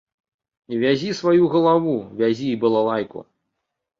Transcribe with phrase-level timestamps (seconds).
[0.83, 3.19] Вязі сваю галаву, вязі і балалайку.